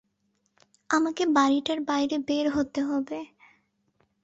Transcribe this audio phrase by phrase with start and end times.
[0.89, 3.19] আমাকে বাড়িটার বাইরে বের হতে হবে।